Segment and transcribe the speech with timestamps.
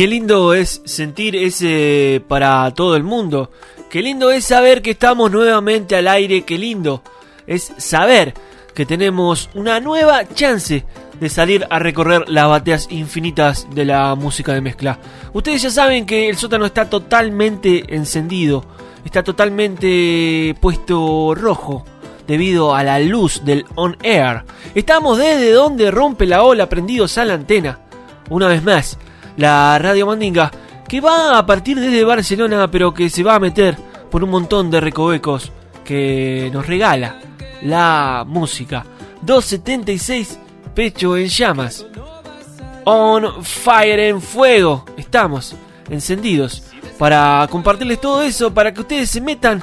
[0.00, 3.50] Qué lindo es sentir ese para todo el mundo.
[3.90, 6.40] Qué lindo es saber que estamos nuevamente al aire.
[6.40, 7.02] Qué lindo
[7.46, 8.32] es saber
[8.72, 10.86] que tenemos una nueva chance
[11.20, 14.98] de salir a recorrer las bateas infinitas de la música de mezcla.
[15.34, 18.64] Ustedes ya saben que el sótano está totalmente encendido.
[19.04, 21.84] Está totalmente puesto rojo
[22.26, 24.44] debido a la luz del on air.
[24.74, 27.80] Estamos desde donde rompe la ola prendidos a la antena.
[28.30, 28.96] Una vez más,
[29.36, 30.50] la Radio Mandinga,
[30.88, 33.76] que va a partir desde Barcelona, pero que se va a meter
[34.10, 35.52] por un montón de recovecos
[35.84, 37.16] que nos regala
[37.62, 38.84] la música.
[39.22, 40.38] 276
[40.74, 41.86] Pecho en llamas.
[42.84, 44.84] On fire en fuego.
[44.96, 45.54] Estamos
[45.90, 46.62] encendidos
[46.98, 49.62] para compartirles todo eso, para que ustedes se metan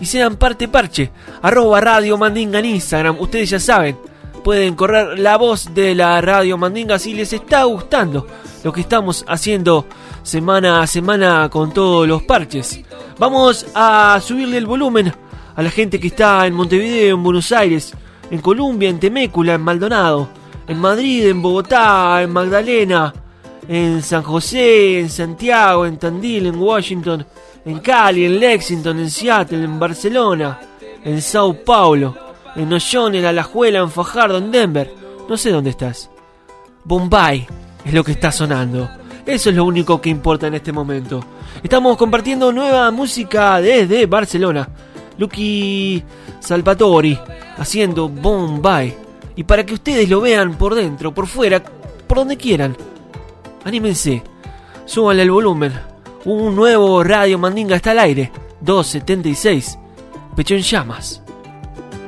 [0.00, 1.10] y sean parte parche.
[1.42, 3.16] Arroba Radio Mandinga en Instagram.
[3.20, 3.98] Ustedes ya saben,
[4.48, 8.26] pueden correr la voz de la Radio Mandinga si les está gustando
[8.64, 9.84] lo que estamos haciendo
[10.22, 12.80] semana a semana con todos los parches.
[13.18, 15.12] Vamos a subirle el volumen
[15.54, 17.92] a la gente que está en Montevideo, en Buenos Aires,
[18.30, 20.30] en Colombia, en Temécula, en Maldonado,
[20.66, 23.12] en Madrid, en Bogotá, en Magdalena,
[23.68, 27.26] en San José, en Santiago, en Tandil, en Washington,
[27.66, 30.58] en Cali, en Lexington, en Seattle, en Barcelona,
[31.04, 32.27] en Sao Paulo,
[32.58, 34.92] en Ollón, en Alajuela, en Fajardo, en Denver.
[35.28, 36.10] No sé dónde estás.
[36.84, 37.46] Bombay
[37.84, 38.90] es lo que está sonando.
[39.24, 41.22] Eso es lo único que importa en este momento.
[41.62, 44.68] Estamos compartiendo nueva música desde Barcelona.
[45.18, 46.02] Lucky
[46.40, 47.18] Salvatori
[47.58, 48.96] haciendo Bombay.
[49.36, 52.76] Y para que ustedes lo vean por dentro, por fuera, por donde quieran.
[53.64, 54.22] Anímense.
[54.84, 55.72] Súbanle el volumen.
[56.24, 58.32] Un nuevo Radio Mandinga está al aire.
[58.62, 59.78] 276.
[60.34, 61.22] Pecho en llamas.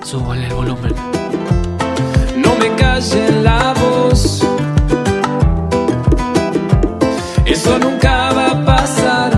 [0.03, 0.95] Súbanle el volumen.
[2.37, 4.41] No me callen la voz.
[7.45, 9.31] Eso nunca va a pasar.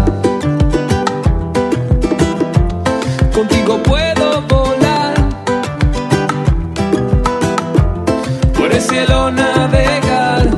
[3.35, 5.14] Contigo puedo volar.
[8.56, 10.49] Por el cielo navegar.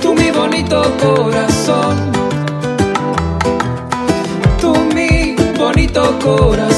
[0.00, 1.96] Tú mi bonito corazón.
[4.60, 6.75] Tú mi bonito corazón.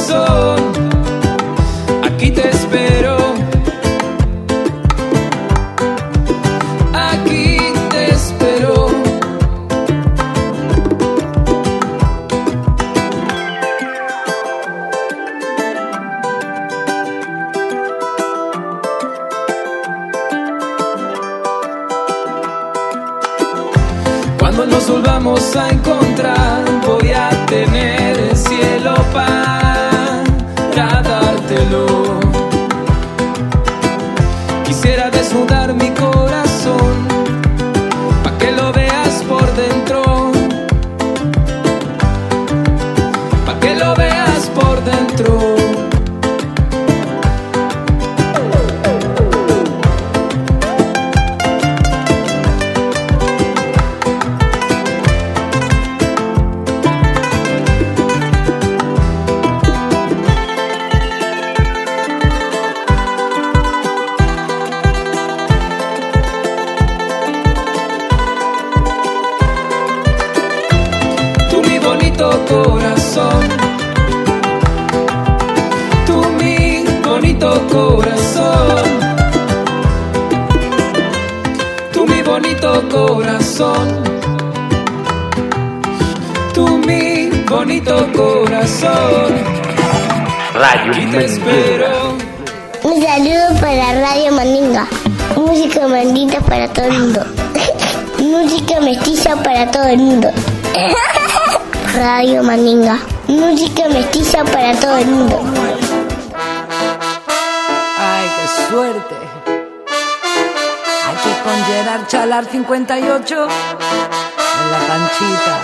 [112.68, 115.57] 58 en la panchita.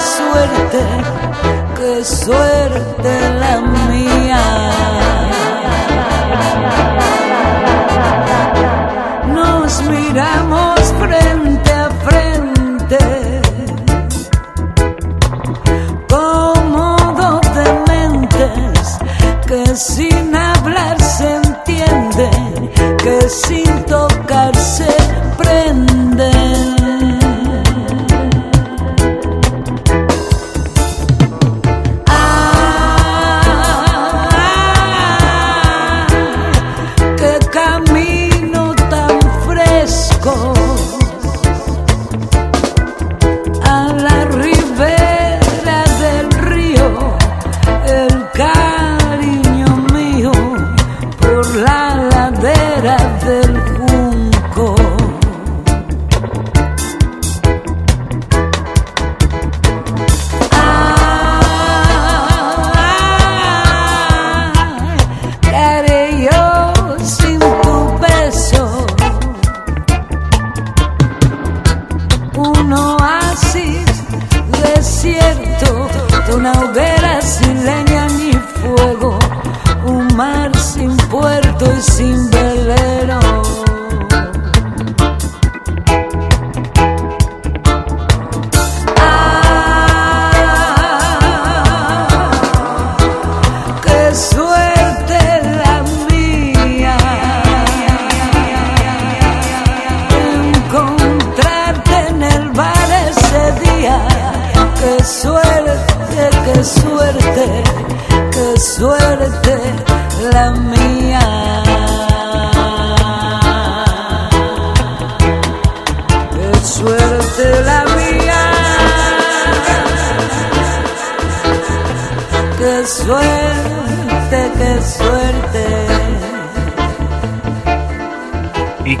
[0.00, 0.82] Suerte,
[1.76, 4.99] qué suerte, la mía.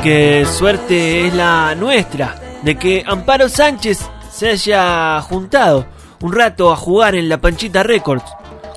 [0.02, 4.00] Qué suerte es la nuestra de que Amparo Sánchez
[4.32, 5.84] se haya juntado
[6.22, 8.24] un rato a jugar en la Panchita Records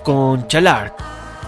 [0.04, 0.94] con Chalart.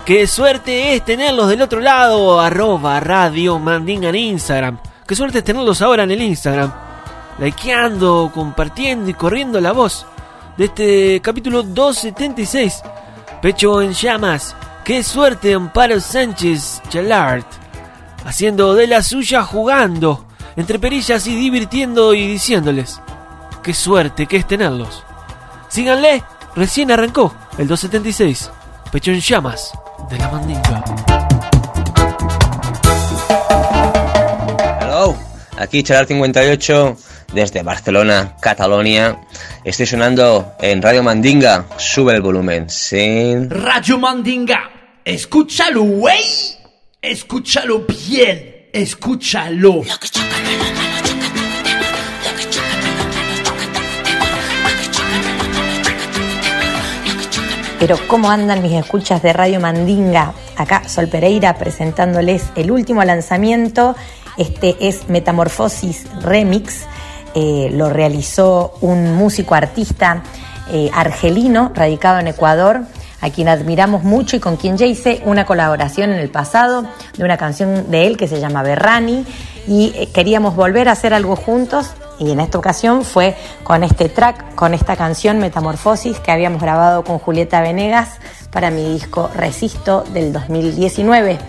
[0.05, 4.79] Qué suerte es tenerlos del otro lado, arroba radio mandinga en Instagram.
[5.05, 6.71] Qué suerte es tenerlos ahora en el Instagram.
[7.39, 10.05] Likeando, compartiendo y corriendo la voz
[10.55, 12.81] de este capítulo 276.
[13.41, 14.55] Pecho en llamas.
[14.85, 17.64] Qué suerte Amparo Sánchez Chalart
[18.25, 20.25] haciendo de la suya jugando
[20.57, 22.99] entre perillas y divirtiendo y diciéndoles
[23.63, 25.03] qué suerte que es tenerlos.
[25.69, 26.23] Síganle,
[26.55, 28.51] recién arrancó el 276,
[28.91, 29.71] pecho en llamas
[30.09, 30.83] de la mandinga.
[35.57, 36.97] Aquí Chalar 58
[37.33, 39.21] desde Barcelona, Cataluña.
[39.63, 41.65] Estoy sonando en Radio Mandinga.
[41.77, 42.69] Sube el volumen.
[42.69, 43.49] Sin...
[43.49, 44.69] Radio Mandinga.
[45.05, 46.54] Escúchalo, güey.
[47.07, 48.67] Escúchalo bien.
[48.73, 49.83] Escúchalo.
[57.79, 60.33] Pero ¿cómo andan mis escuchas de Radio Mandinga?
[60.57, 63.95] Acá Sol Pereira presentándoles el último lanzamiento.
[64.37, 66.85] Este es Metamorfosis Remix.
[67.35, 70.23] Eh, lo realizó un músico artista
[70.71, 72.81] eh, argelino radicado en Ecuador,
[73.25, 76.85] a quien admiramos mucho y con quien ya hice una colaboración en el pasado
[77.17, 79.25] de una canción de él que se llama Berrani
[79.67, 81.89] y eh, queríamos volver a hacer algo juntos
[82.19, 87.03] y en esta ocasión fue con este track, con esta canción Metamorfosis que habíamos grabado
[87.03, 88.19] con Julieta Venegas
[88.51, 91.39] para mi disco Resisto del 2019.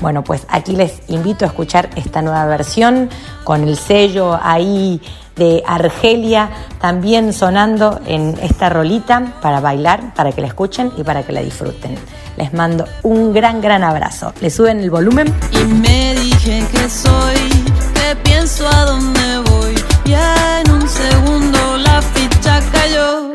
[0.00, 3.10] Bueno, pues aquí les invito a escuchar esta nueva versión
[3.44, 5.02] con el sello ahí
[5.36, 6.50] de Argelia
[6.80, 11.42] también sonando en esta rolita para bailar, para que la escuchen y para que la
[11.42, 11.96] disfruten.
[12.36, 14.32] Les mando un gran, gran abrazo.
[14.40, 15.32] ¿Le suben el volumen?
[15.52, 17.64] Y me dije que soy,
[17.94, 19.74] que pienso a dónde voy.
[20.04, 23.32] Ya en un segundo la ficha cayó.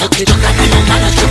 [0.00, 1.27] No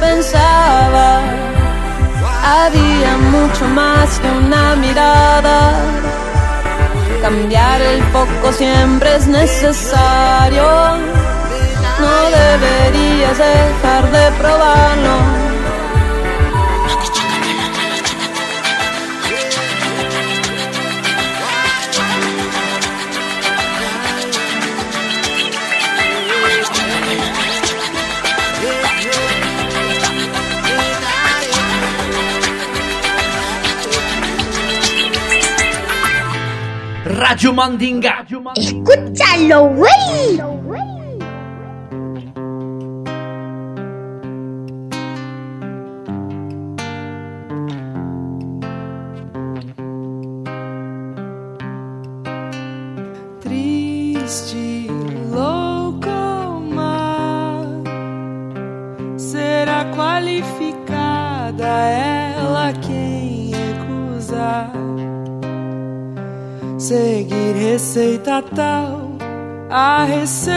[0.00, 1.20] pensaba.
[2.44, 5.72] Había mucho más que una mirada.
[7.22, 10.64] Cambiar el foco siempre es necesario.
[12.00, 15.55] No deberías dejar de probarlo.
[37.28, 38.24] Radio Mandinga.
[38.54, 40.55] Escúchalo, güey.
[68.36, 69.16] Receita tal,
[69.70, 70.55] a receita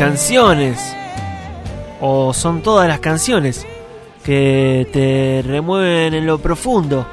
[0.00, 0.96] canciones,
[2.00, 3.66] o son todas las canciones,
[4.24, 7.06] que te remueven en lo profundo.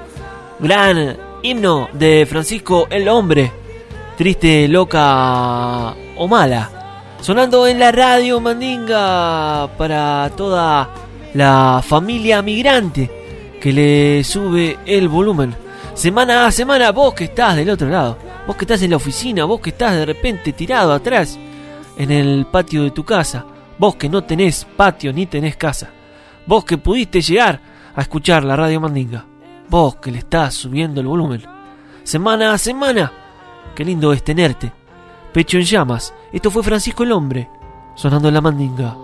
[0.58, 3.52] Gran himno de Francisco el Hombre,
[4.18, 7.18] triste, loca o mala.
[7.20, 10.90] Sonando en la radio Mandinga para toda
[11.34, 13.12] la familia migrante
[13.60, 15.54] que le sube el volumen.
[15.94, 19.44] Semana a semana, vos que estás del otro lado, vos que estás en la oficina,
[19.44, 21.38] vos que estás de repente tirado atrás
[21.98, 23.46] en el patio de tu casa,
[23.78, 25.90] vos que no tenés patio ni tenés casa,
[26.46, 27.60] vos que pudiste llegar
[27.96, 29.26] a escuchar la radio Mandinga,
[29.70, 31.44] vos que le estás subiendo el volumen.
[32.04, 33.12] Semana a semana,
[33.76, 34.72] qué lindo es tenerte.
[35.34, 37.50] Pecho en llamas, esto fue Francisco el Hombre,
[37.96, 38.96] sonando en la Mandinga.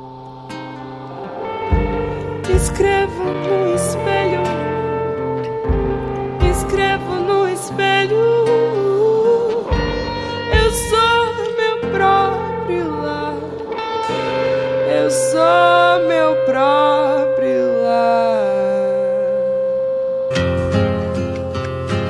[15.13, 18.53] Sou meu próprio lar.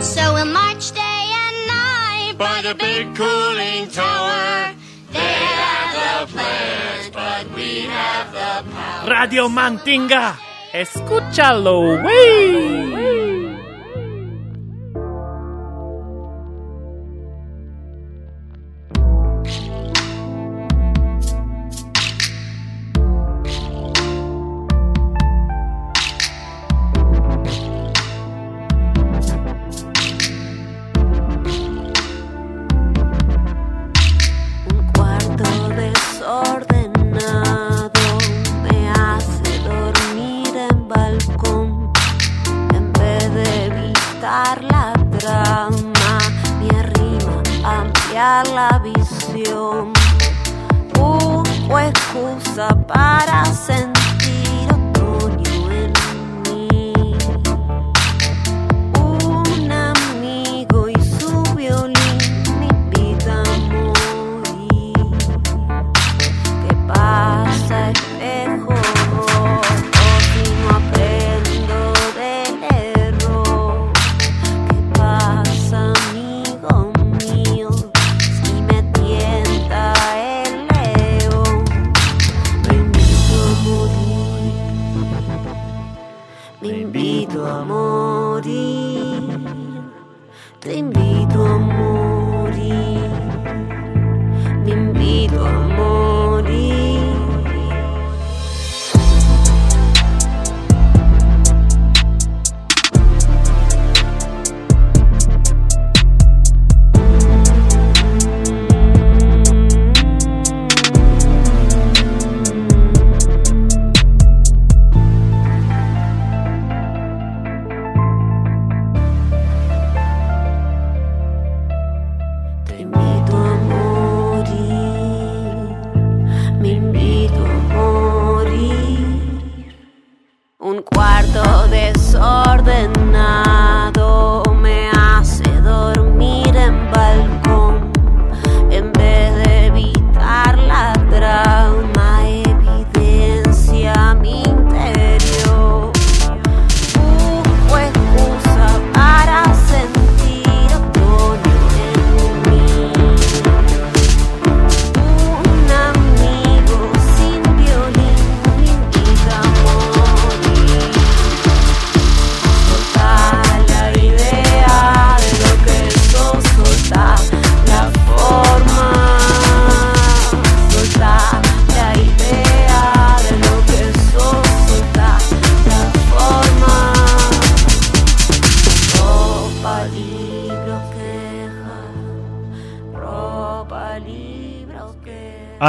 [0.02, 4.74] So we'll march day and night by the big cooling tower.
[5.12, 9.10] They have the plans, but we have the power.
[9.10, 10.38] Radio Mantinga,
[10.74, 13.53] escúchalo, wey.
[49.32, 49.94] Visión.
[50.94, 54.03] Busco excusa para sentir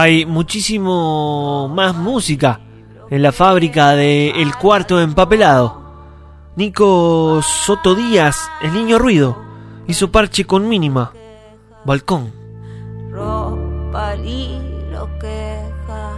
[0.05, 2.61] Hay muchísimo más música
[3.09, 5.81] en la fábrica de El Cuarto Empapelado.
[6.57, 9.35] Nico Soto Díaz, el niño ruido,
[9.87, 11.15] hizo parche con mínima.
[11.87, 12.35] Balcón.
[13.11, 16.13] Ropa, libro, queja.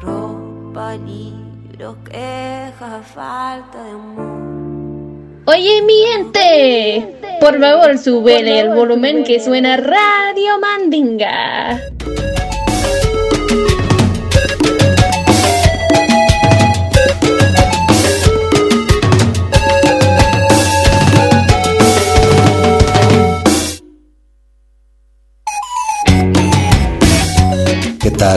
[0.00, 3.02] Ropa, libro, queja.
[3.02, 5.42] Falta de amor.
[5.46, 11.80] Oye, mi gente, por favor, súbele el volumen que suena Radio Mandinga.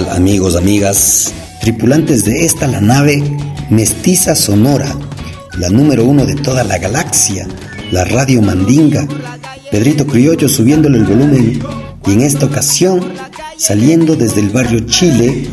[0.07, 1.33] Amigos, amigas?
[1.61, 3.21] Tripulantes de esta la nave
[3.69, 4.95] Mestiza Sonora,
[5.57, 7.47] la número uno de toda la galaxia,
[7.91, 9.05] la Radio Mandinga.
[9.71, 11.61] Pedrito Criollo subiéndole el volumen
[12.07, 13.13] y en esta ocasión
[13.57, 15.47] saliendo desde el barrio Chile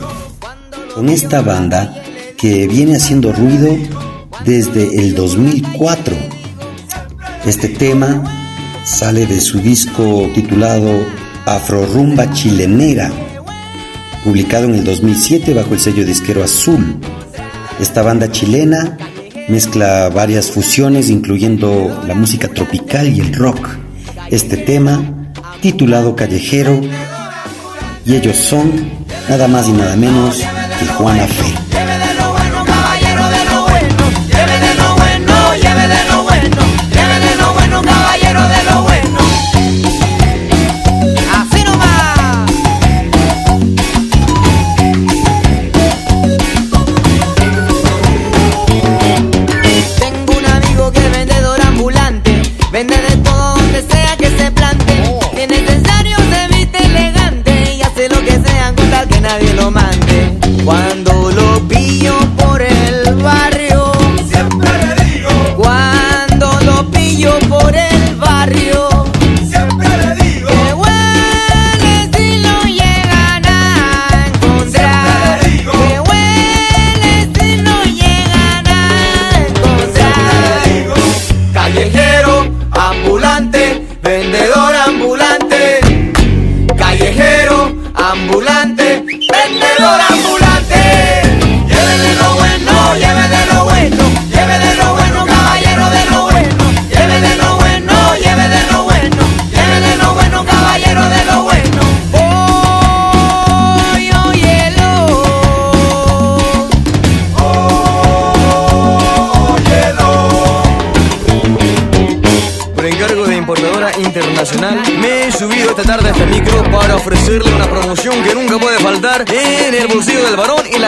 [0.95, 2.03] con esta banda
[2.37, 3.77] que viene haciendo ruido
[4.45, 6.15] desde el 2004.
[7.45, 8.23] Este tema
[8.85, 11.05] sale de su disco titulado
[11.47, 13.11] Afrorumba Chilenera,
[14.27, 16.97] publicado en el 2007 bajo el sello disquero Azul.
[17.81, 18.99] Esta banda chilena
[19.49, 23.69] mezcla varias fusiones incluyendo la música tropical y el rock.
[24.29, 26.81] Este tema, titulado Callejero,
[28.05, 28.91] y ellos son
[29.29, 31.66] nada más y nada menos que Juana Fe.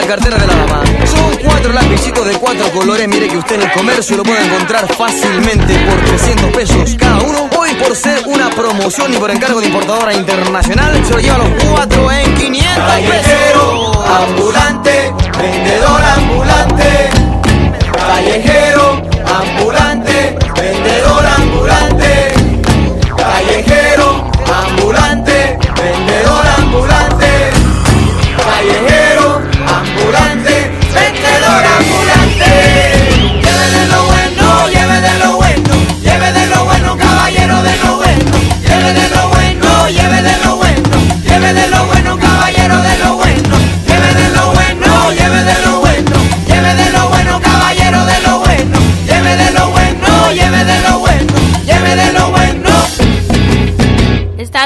[0.09, 0.83] Cartera de la dama.
[1.05, 4.89] Son cuatro lapicitos de cuatro colores, mire que usted en el comercio lo puede encontrar
[4.95, 7.51] fácilmente por 300 pesos cada uno.
[7.59, 11.51] Hoy por ser una promoción y por encargo de importadora internacional, se lo lleva los
[11.71, 13.99] cuatro en 500 pesos.
[14.23, 17.11] ambulante, vendedor ambulante.
[17.93, 22.33] Callejero, ambulante, vendedor ambulante.
[23.15, 27.18] Callejero, ambulante, vendedor ambulante.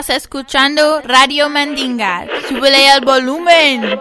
[0.02, 2.26] Estás escuchando Radio Mandinga.
[2.48, 4.00] Súbele al volumen.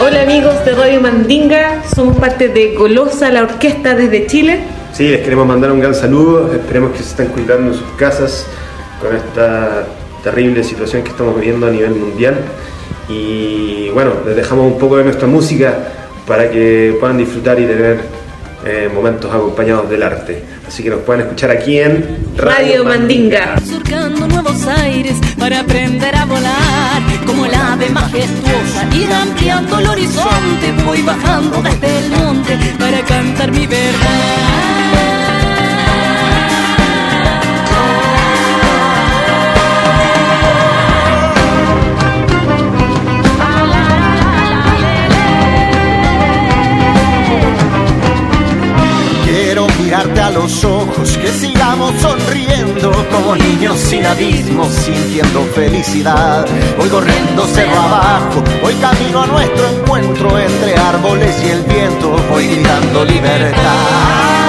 [0.00, 4.60] Hola amigos de Radio Mandinga, somos parte de Golosa, la orquesta desde Chile.
[4.94, 6.50] Sí, les queremos mandar un gran saludo.
[6.54, 8.46] Esperemos que se estén cuidando en sus casas
[8.98, 9.84] con esta
[10.24, 12.42] terrible situación que estamos viviendo a nivel mundial.
[13.12, 15.76] Y bueno, les dejamos un poco de nuestra música
[16.26, 18.00] para que puedan disfrutar y tener
[18.64, 20.42] eh, momentos acompañados del arte.
[20.66, 23.60] Así que nos pueden escuchar aquí en Radio Mandinga.
[23.60, 30.72] Surcando nuevos aires para aprender a volar como el ave majestuosa ir ampliando el horizonte
[30.86, 34.51] voy bajando desde el monte para cantar mi verdad
[50.92, 56.46] que sigamos sonriendo como niños sin abismos, sintiendo felicidad.
[56.78, 62.46] Voy corriendo cerro abajo, voy camino a nuestro encuentro entre árboles y el viento, voy
[62.46, 64.41] gritando libertad.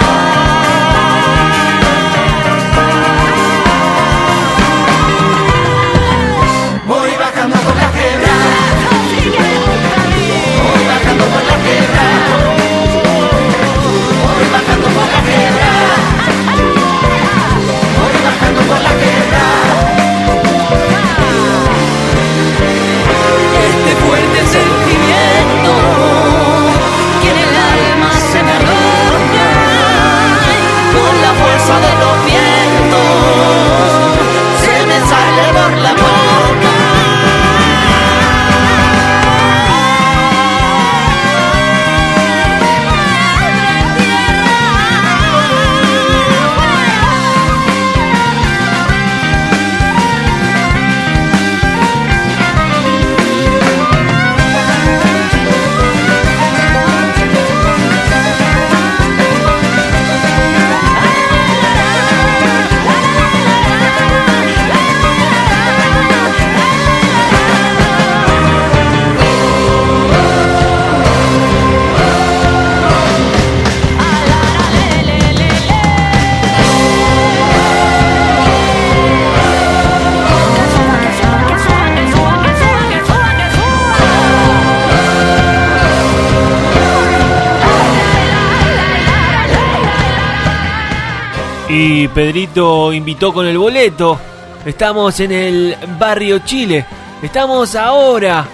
[91.83, 94.17] Pedrito invitó con el boleto.
[94.65, 96.85] Estamos en el barrio Chile.
[97.21, 98.45] Estamos ahora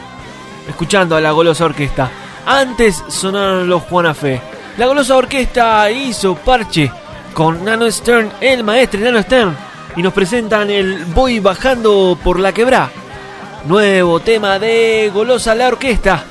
[0.68, 2.10] escuchando a la Golosa Orquesta.
[2.44, 4.42] Antes sonaron los Juana Fe.
[4.78, 6.92] La Golosa Orquesta hizo parche
[7.36, 9.56] con Nano Stern, el maestro Nano Stern.
[9.96, 12.90] Y nos presentan el Voy bajando por la quebrá.
[13.66, 16.24] Nuevo tema de Golosa la Orquesta.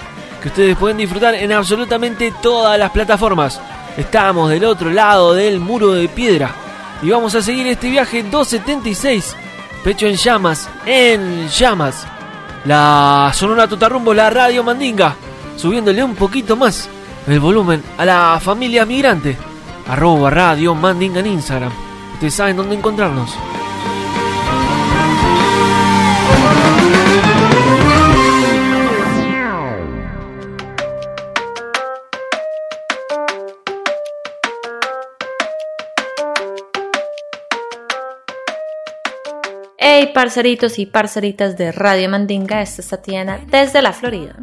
[0.42, 3.60] Que ustedes pueden disfrutar en absolutamente todas las plataformas.
[3.96, 6.52] Estamos del otro lado del muro de piedra.
[7.02, 9.36] Y vamos a seguir este viaje 276.
[9.84, 12.06] Pecho en llamas, en llamas.
[12.64, 15.14] La Sonora Totarrumbo, la Radio Mandinga.
[15.56, 16.88] Subiéndole un poquito más
[17.26, 19.36] el volumen a la familia migrante.
[19.88, 21.72] Arroba Radio Mandinga en Instagram.
[22.14, 23.30] Ustedes saben dónde encontrarnos.
[40.00, 44.36] Hey parceritos y parceritas de Radio Mandinga, esta es Tatiana desde la Florida.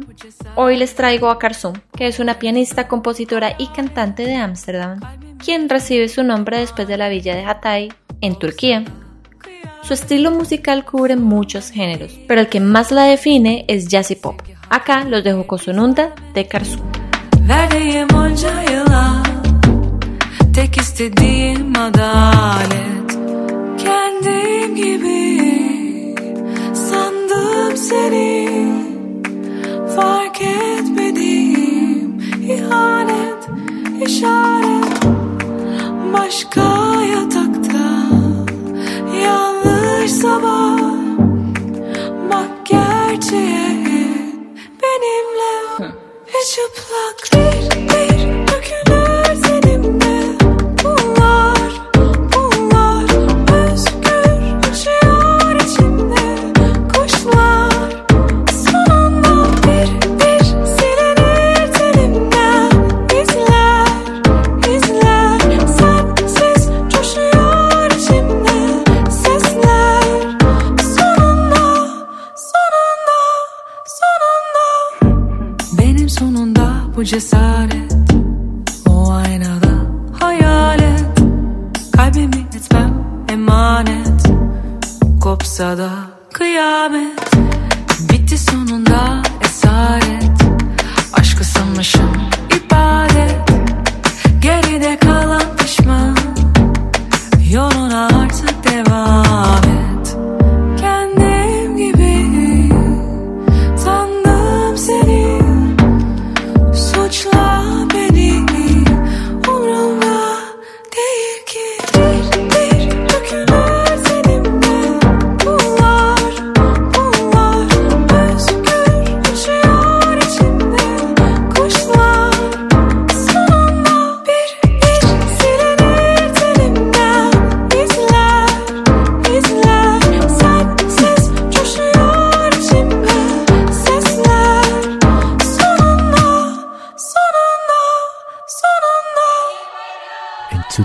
[0.54, 5.00] Hoy les traigo a Karsum, que es una pianista, compositora y cantante de Ámsterdam,
[5.42, 7.90] quien recibe su nombre después de la villa de Hatay,
[8.20, 8.84] en Turquía.
[9.82, 14.16] Su estilo musical cubre muchos géneros, pero el que más la define es jazz y
[14.16, 14.42] pop.
[14.68, 16.82] Acá los dejo con su nunda de Karsum.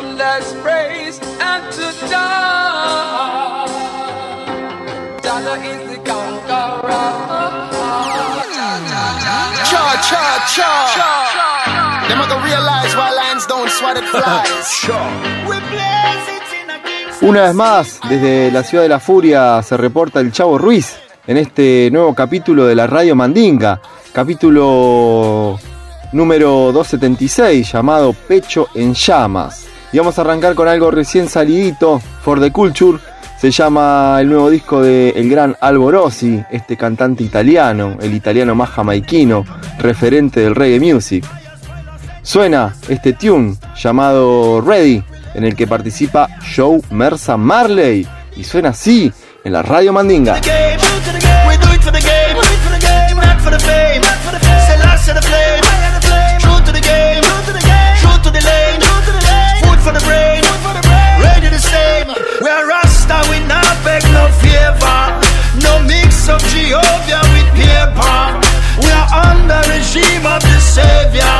[0.00, 3.66] Praise and to die.
[5.22, 6.90] Dada is the conqueror.
[9.68, 10.70] Cha cha cha.
[12.08, 14.88] Them gonna realize why lions don't swat at flies.
[15.48, 20.32] We blaze it Una vez más, desde la ciudad de la furia se reporta el
[20.32, 23.82] Chavo Ruiz en este nuevo capítulo de la Radio Mandinga,
[24.14, 25.58] capítulo
[26.12, 29.69] número 276 llamado Pecho en Llamas.
[29.92, 32.98] Y vamos a arrancar con algo recién salidito, For the Culture.
[33.40, 38.68] Se llama el nuevo disco de el gran Alborossi, este cantante italiano, el italiano más
[38.70, 39.44] jamaiquino,
[39.78, 41.24] referente del reggae music.
[42.22, 45.02] Suena este tune llamado Ready,
[45.34, 48.06] en el que participa Joe Mersa Marley.
[48.36, 50.40] Y suena así en la Radio Mandinga.
[70.70, 71.36] savior.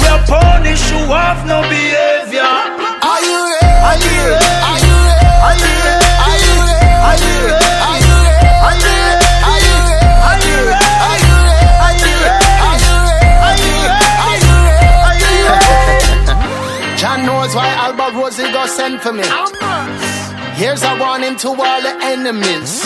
[0.00, 2.52] We're punish you have no behavior.
[3.10, 3.72] Are you ready?
[3.88, 4.50] Are you ready?
[4.68, 6.08] Are you ready?
[6.28, 6.90] Are you ready?
[7.08, 7.72] Are you ready?
[7.88, 8.38] Are you ready?
[16.98, 19.24] John knows why Alba Rosie got sent for me.
[20.54, 22.82] Here's a warning to all the enemies.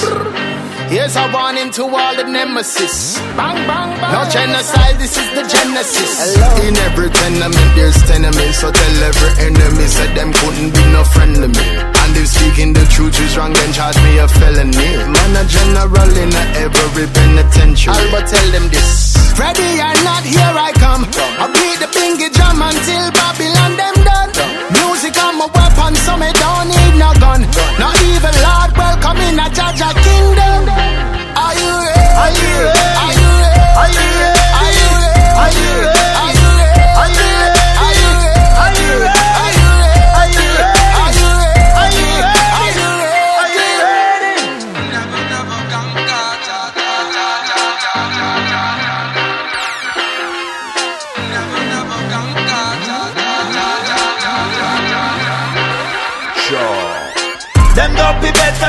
[0.93, 3.17] Here's a warning to all the nemesis.
[3.33, 4.13] Bang, bang, bang.
[4.13, 6.37] No genocide, this is the genesis.
[6.69, 8.61] In every tenement, there's tenements.
[8.61, 11.69] So tell every enemy, said them couldn't be no friend to me.
[11.81, 15.01] And if speaking the truth is wrong, then charge me a felony.
[15.09, 17.97] Man, a general in a every penitentiary.
[17.97, 19.17] Alba tell them this.
[19.41, 21.09] Ready or not, here I come.
[21.41, 24.29] I beat the pinky drum until Babylon them done.
[24.77, 26.82] Music on my weapon, so me don't need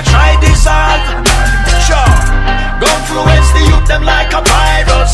[0.10, 1.04] try dissolve.
[1.86, 2.14] Sure.
[2.80, 5.14] Go influence the youth them like a virus.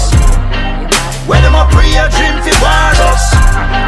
[1.29, 3.23] When them a pray a dream fi war us.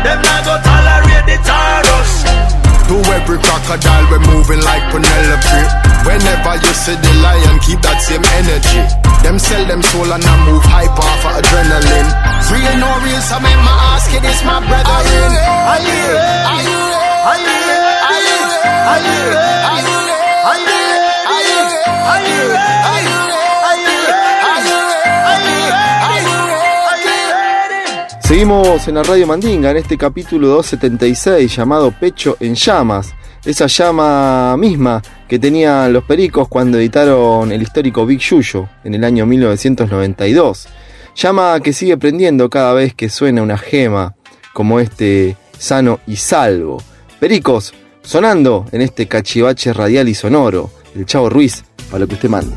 [0.06, 2.12] Them not go tolerate the Taurus.
[2.90, 5.62] To every crocodile, we're moving like Penelope.
[6.06, 8.82] Whenever you see the lion, keep that same energy.
[9.24, 12.10] Them sell them soul and I move hype off of adrenaline.
[12.50, 14.90] Real no real, so make my ask it, it's my brother.
[14.90, 15.40] Are you ready?
[15.46, 16.42] Are you ready?
[17.22, 17.86] Are you ready?
[18.02, 19.40] Are you ready?
[19.70, 20.31] Are you ready?
[28.22, 33.14] Seguimos en la Radio Mandinga en este capítulo 276 llamado Pecho en Llamas,
[33.46, 39.04] esa llama misma que tenían los pericos cuando editaron el histórico Big Yuyo en el
[39.04, 40.68] año 1992.
[41.16, 44.16] Llama que sigue prendiendo cada vez que suena una gema
[44.54, 46.82] como este sano y salvo.
[47.20, 47.74] Pericos,
[48.04, 50.70] sonando en este cachivache radial y sonoro.
[50.96, 52.56] El Chavo Ruiz, para lo que usted mande.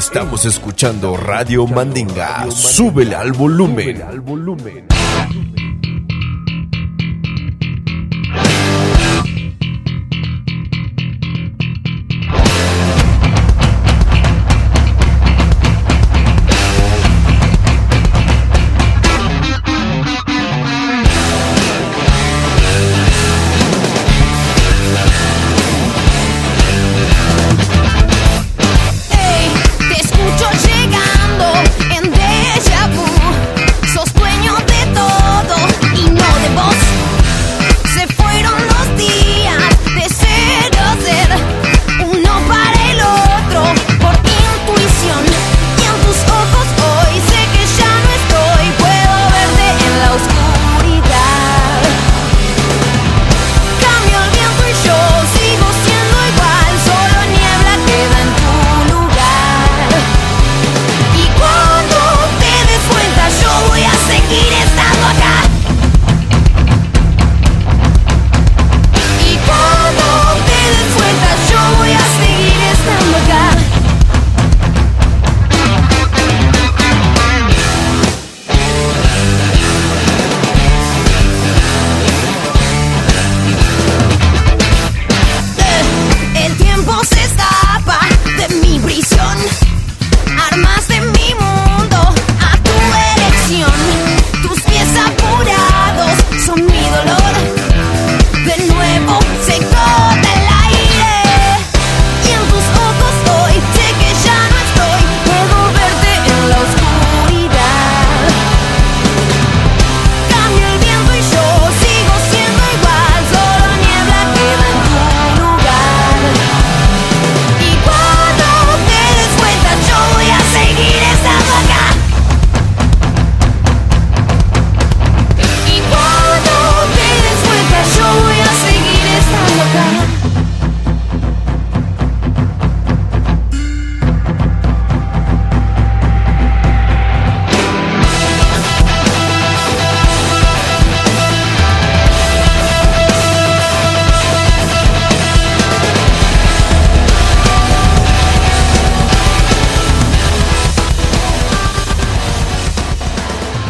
[0.00, 2.50] Estamos escuchando Radio Mandinga.
[2.50, 4.89] Súbele al volumen.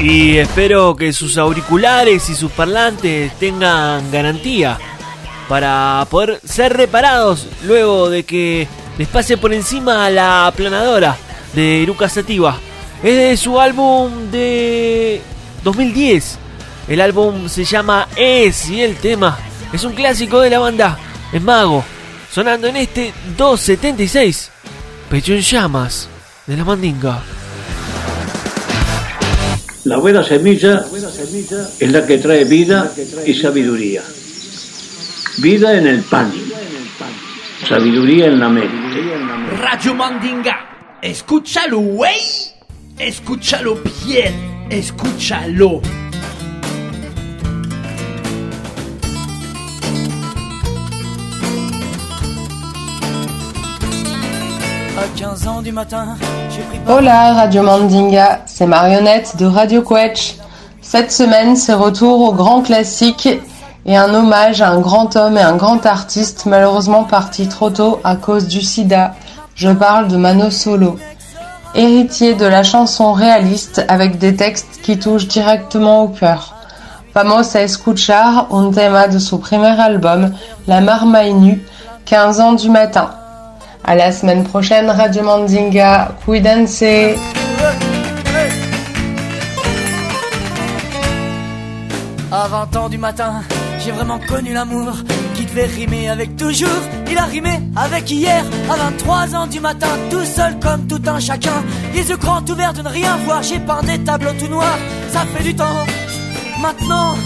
[0.00, 4.78] Y espero que sus auriculares y sus parlantes tengan garantía
[5.46, 11.18] para poder ser reparados luego de que les pase por encima la aplanadora
[11.52, 12.58] de Iruka Sativa.
[13.02, 15.20] Es de su álbum de
[15.64, 16.38] 2010.
[16.88, 19.38] El álbum se llama Es y el tema
[19.70, 20.98] es un clásico de la banda.
[21.30, 21.84] Es Mago.
[22.32, 24.50] Sonando en este 276.
[25.10, 26.08] Pecho en llamas
[26.46, 27.22] de la mandinga.
[29.84, 30.84] La buena semilla
[31.78, 32.92] es la que trae vida
[33.24, 34.02] y sabiduría.
[35.38, 36.30] Vida en el pan,
[37.66, 39.00] sabiduría en la mente.
[39.58, 42.20] Radio Mandinga, escúchalo, güey.
[42.98, 45.80] Escúchalo bien, escúchalo.
[55.40, 56.16] À 15 ans du matin,
[56.50, 60.36] j'ai pris Hola Radio Mandinga, c'est Marionnette de Radio Quetch.
[60.82, 63.28] Cette semaine, c'est retour au grand classique
[63.86, 68.00] et un hommage à un grand homme et un grand artiste malheureusement parti trop tôt
[68.04, 69.14] à cause du sida.
[69.54, 70.98] Je parle de Mano Solo.
[71.74, 76.54] Héritier de la chanson réaliste avec des textes qui touchent directement au cœur.
[77.14, 80.32] Vamos a escuchar un tema de su primer album,
[80.66, 81.60] La Marmaille
[82.04, 83.10] 15 ans du matin.
[83.84, 86.12] À la semaine prochaine, Radio Mandinga.
[86.24, 86.82] Cuídense.
[92.32, 93.42] À 20 ans du matin,
[93.80, 94.92] j'ai vraiment connu l'amour
[95.34, 96.68] qui devait rimer avec toujours.
[97.10, 98.44] Il a rimé avec hier.
[98.70, 101.64] À 23 ans du matin, tout seul comme tout un chacun.
[101.92, 103.42] Les yeux grands ouverts de ne rien voir.
[103.42, 104.78] J'ai peint des tableaux tout noirs.
[105.10, 105.84] Ça fait du temps.
[106.60, 107.16] Maintenant,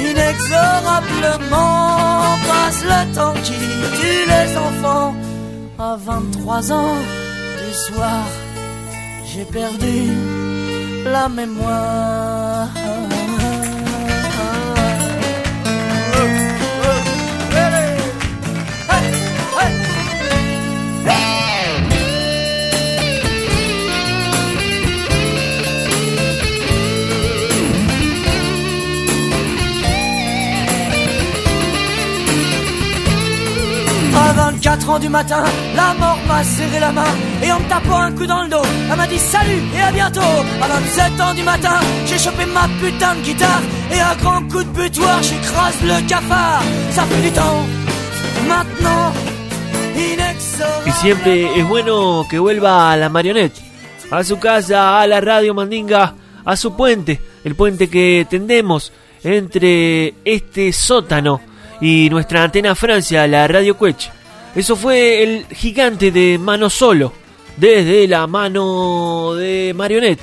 [0.00, 5.12] inexorablement passe le temps qui tue les enfants.
[5.82, 6.98] À 23 ans
[7.64, 8.26] du soir,
[9.24, 10.10] j'ai perdu
[11.04, 12.49] la mémoire.
[34.80, 35.44] 4 ans du matin,
[35.76, 37.12] la mort m'a serré la main
[37.42, 39.92] et en me tapant un coup dans le dos, elle m'a dit salut et à
[39.92, 40.20] bientôt.
[40.62, 43.60] À 27 ans du matin, j'ai chopé ma putain de guitare
[43.92, 46.62] et à grand coup de butoir, j'écrase le cafard.
[46.92, 47.66] Ça fait du temps,
[48.48, 49.12] maintenant,
[49.96, 50.88] inexorable.
[50.88, 53.60] Y siempre es bueno que vuelva a la marionette,
[54.10, 56.14] a su casa, a la radio Mandinga,
[56.44, 61.42] a su puente, el puente que tendemos entre este sótano
[61.82, 64.19] y nuestra antena Francia, la Radio Quech.
[64.54, 67.12] Eso fue el gigante de mano solo,
[67.56, 70.20] desde la mano de marionette,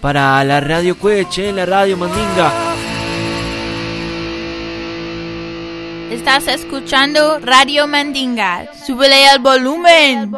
[0.00, 2.52] para la Radio Quech, en la Radio Mandinga.
[6.10, 8.66] Estás escuchando Radio Mandinga.
[8.84, 10.32] Súbele al volumen.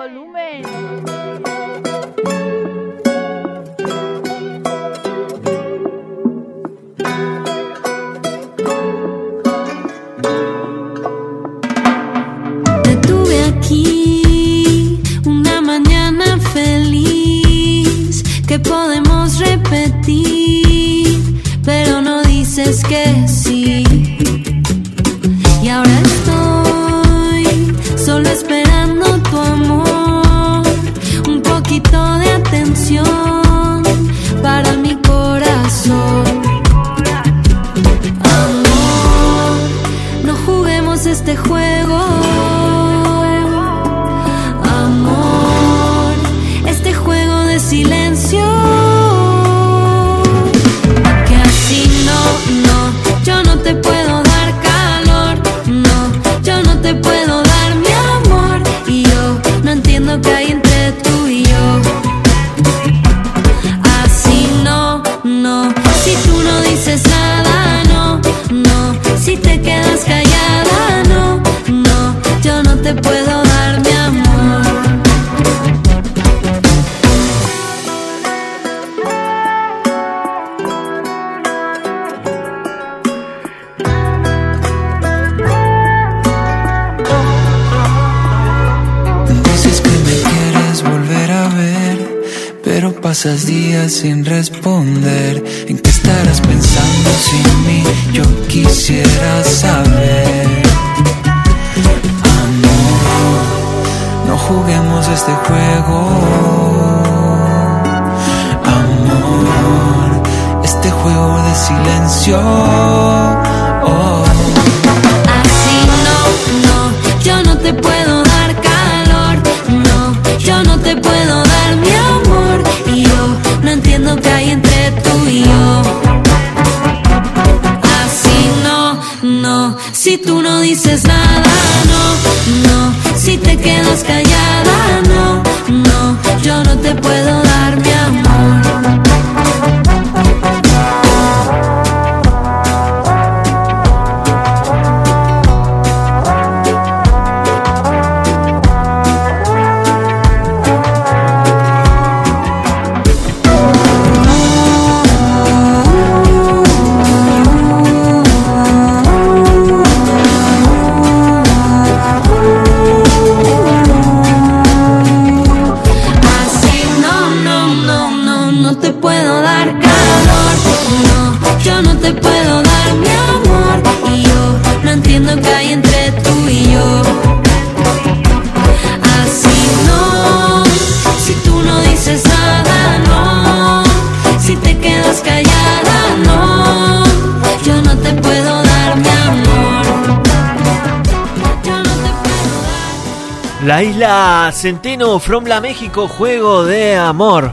[194.63, 197.53] Centeno from la México, juego de amor.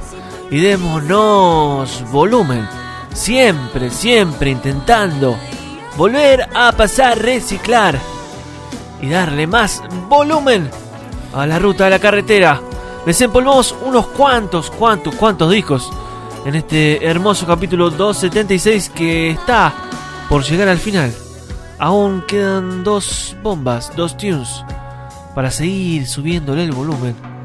[0.52, 2.70] Y démonos volumen.
[3.14, 5.36] Siempre, siempre intentando
[5.98, 7.98] volver a pasar, reciclar
[9.02, 10.70] y darle más volumen
[11.34, 12.62] a la ruta de la carretera.
[13.08, 15.90] Desempolvamos unos cuantos, cuantos, cuantos discos
[16.46, 19.74] en este hermoso capítulo 276 que está
[20.30, 21.12] por llegar al final.
[21.80, 24.64] Aún quedan dos bombas, dos tunes
[25.34, 27.39] para seguir subiéndole el volumen.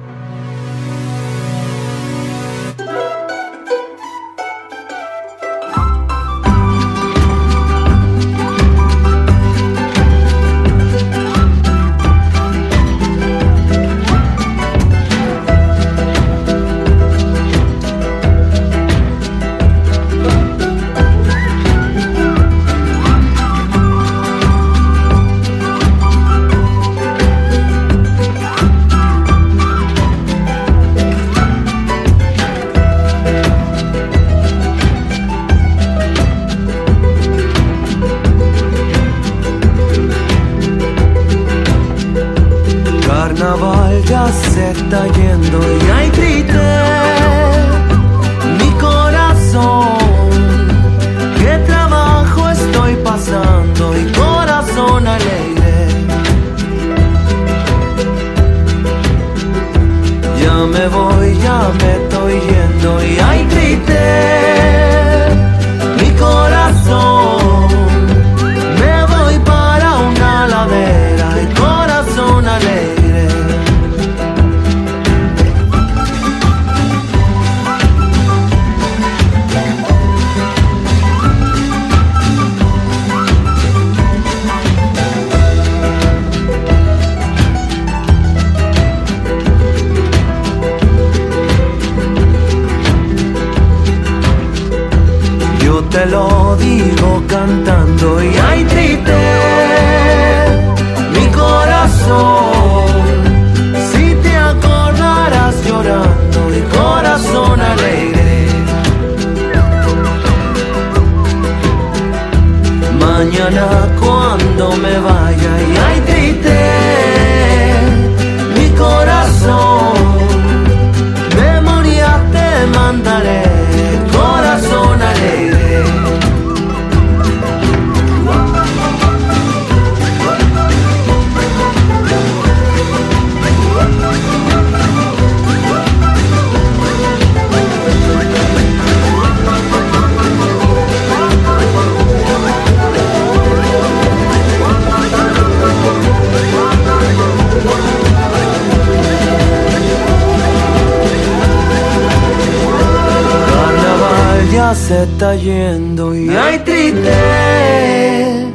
[155.44, 158.52] Se está yendo y ay triste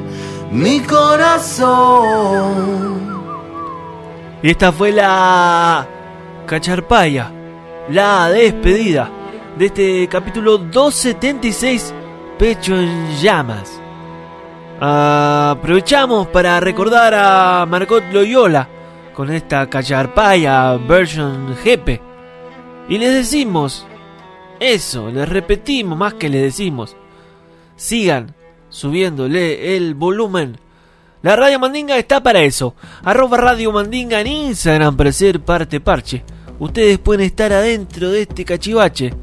[0.51, 2.19] mi corazón.
[4.41, 5.85] Y esta fue la
[6.47, 7.31] cacharpaya,
[7.89, 9.09] la despedida
[9.57, 11.93] de este capítulo 276,
[12.39, 13.79] Pecho en Llamas.
[14.79, 18.67] Aprovechamos para recordar a Margot Loyola
[19.13, 22.01] con esta cacharpaya version Jepe.
[22.87, 23.85] Y les decimos
[24.59, 26.95] eso, les repetimos más que les decimos.
[27.75, 28.35] Sigan
[28.69, 30.57] subiéndole el volumen.
[31.21, 32.75] La Radio Mandinga está para eso.
[33.03, 36.23] Arroba Radio Mandinga en Instagram para ser parte parche.
[36.59, 39.13] Ustedes pueden estar adentro de este cachivache.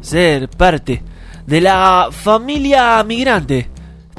[0.00, 1.02] Ser parte
[1.46, 3.68] de la familia migrante.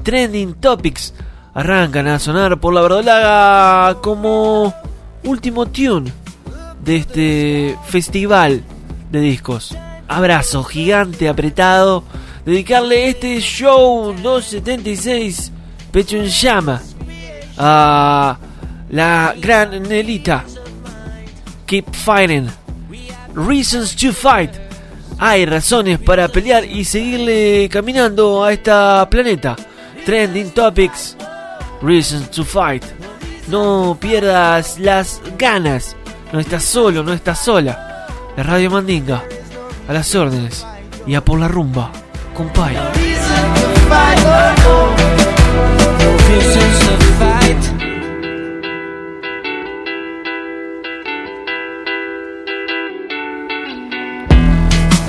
[0.04, 1.14] Trending Topics
[1.54, 4.74] arrancan a sonar por la verdolaga como
[5.26, 6.12] último tune
[6.84, 8.64] de este festival
[9.12, 9.76] de discos.
[10.10, 12.04] Abrazo gigante apretado.
[12.46, 15.52] Dedicarle este show 276
[15.92, 16.82] Pecho en llama
[17.58, 18.38] a
[18.90, 20.46] la gran Nelita.
[21.66, 22.50] Keep fighting.
[23.34, 24.52] Reasons to fight.
[25.18, 29.56] Hay razones para pelear y seguirle caminando a esta planeta.
[30.06, 31.18] Trending topics.
[31.82, 32.84] Reasons to fight.
[33.48, 35.96] No pierdas las ganas.
[36.32, 38.08] No estás solo, no estás sola.
[38.38, 39.24] La Radio Mandinga.
[39.90, 40.68] A las órdenes.
[41.08, 41.92] Y a por la rumba.
[42.36, 42.78] Compay.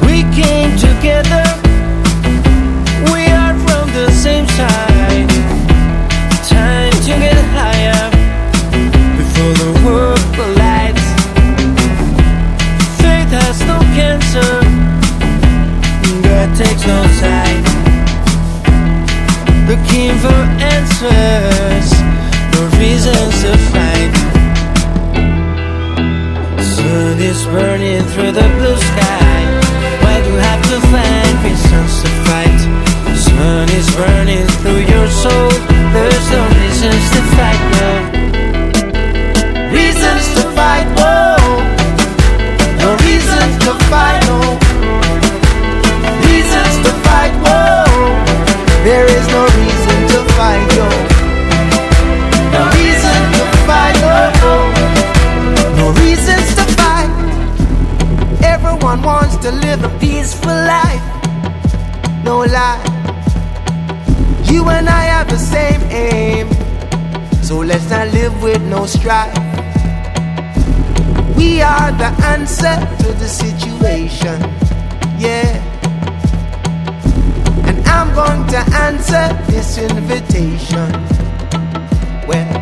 [0.01, 1.45] We came together.
[3.13, 4.90] We are from the same side.
[19.91, 21.91] Looking for answers,
[22.53, 24.15] no reasons to fight.
[26.63, 29.41] Sun is burning through the blue sky.
[30.03, 32.61] Why do you have to find reasons to fight?
[33.17, 35.51] Sun is burning through your soul.
[35.95, 37.91] There's no reasons to fight, no.
[39.73, 40.87] Reasons to fight.
[42.79, 44.61] No reasons to fight, no.
[48.83, 49.70] There is no reason
[50.41, 50.47] No
[52.73, 53.97] reason to fight,
[55.77, 57.11] No reasons to fight.
[58.43, 61.05] Everyone wants to live a peaceful life.
[62.25, 62.81] No lie.
[64.45, 66.49] You and I have the same aim.
[67.43, 69.37] So let's not live with no strife.
[71.37, 74.41] We are the answer to the situation.
[75.19, 75.70] Yeah.
[77.91, 80.91] I'm going to answer this invitation.
[82.27, 82.60] Well,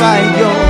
[0.00, 0.67] reason to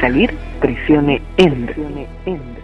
[0.00, 0.30] salir,
[0.60, 2.55] presione Enter.